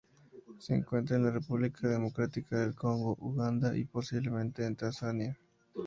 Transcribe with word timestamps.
Se 0.57 0.73
encuentra 0.73 1.15
en 1.15 1.25
la 1.25 1.29
República 1.29 1.87
Democrática 1.87 2.59
del 2.59 2.73
Congo, 2.73 3.15
Uganda 3.19 3.77
y, 3.77 3.85
posiblemente 3.85 4.65
en 4.65 4.75
Tanzania. 4.75 5.37